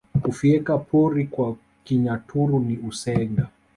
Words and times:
Kufyeka 0.23 0.77
pori 0.77 1.23
kwa 1.33 1.47
Kinyaturu 1.85 2.55
ni 2.67 2.75
Usenga 2.89 3.45